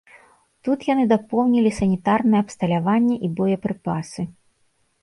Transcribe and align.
Тут 0.67 0.79
яны 0.93 1.03
дапоўнілі 1.11 1.73
санітарнае 1.81 2.41
абсталяванне 2.47 3.15
і 3.29 3.31
боепрыпасы. 3.43 4.21